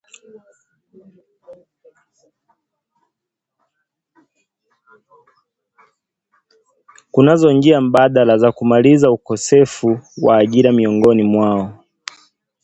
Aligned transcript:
Kunazo 7.11 7.51
njia 7.53 7.81
mbadala 7.81 8.37
za 8.37 8.51
kumaliza 8.51 9.11
ukosefu 9.11 9.99
wa 10.17 10.37
ajira 10.37 10.71
miongoni 10.71 11.23
mwao 11.23 11.83